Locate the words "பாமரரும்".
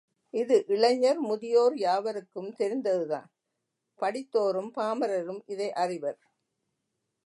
4.75-5.41